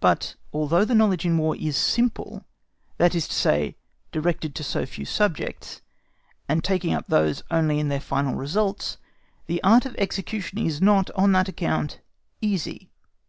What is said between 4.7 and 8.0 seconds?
few subjects, and taking up those only in their